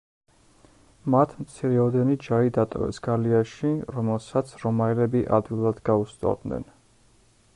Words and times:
მათ 1.15 1.35
მცირეოდენი 1.41 2.15
ჯარი 2.27 2.53
დატოვეს 2.55 3.01
გალიაში, 3.09 3.73
რომელსაც 3.97 4.53
რომაელები 4.65 5.23
ადვილად 5.41 5.85
გაუსწორდნენ. 5.91 6.69